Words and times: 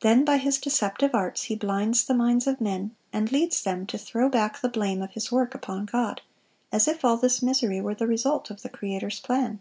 Then 0.00 0.24
by 0.24 0.38
his 0.38 0.56
deceptive 0.56 1.14
arts 1.14 1.42
he 1.42 1.54
blinds 1.54 2.04
the 2.06 2.14
minds 2.14 2.46
of 2.46 2.58
men, 2.58 2.96
and 3.12 3.30
leads 3.30 3.62
them 3.62 3.84
to 3.88 3.98
throw 3.98 4.30
back 4.30 4.58
the 4.62 4.68
blame 4.70 5.02
of 5.02 5.10
his 5.10 5.30
work 5.30 5.54
upon 5.54 5.84
God, 5.84 6.22
as 6.72 6.88
if 6.88 7.04
all 7.04 7.18
this 7.18 7.42
misery 7.42 7.78
were 7.78 7.94
the 7.94 8.06
result 8.06 8.48
of 8.48 8.62
the 8.62 8.70
Creator's 8.70 9.20
plan. 9.20 9.60